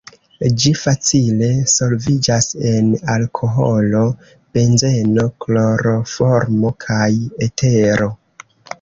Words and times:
Ĝi 0.61 0.69
facile 0.83 1.49
solviĝas 1.73 2.47
en 2.71 2.89
alkoholo, 3.17 4.03
benzeno, 4.59 5.29
kloroformo 5.47 6.77
kaj 6.89 7.09
etero. 7.51 8.15